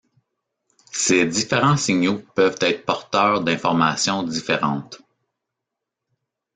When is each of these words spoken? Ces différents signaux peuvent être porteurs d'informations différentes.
Ces 0.91 1.27
différents 1.27 1.77
signaux 1.77 2.23
peuvent 2.33 2.57
être 2.61 2.87
porteurs 2.87 3.43
d'informations 3.43 4.23
différentes. 4.23 4.99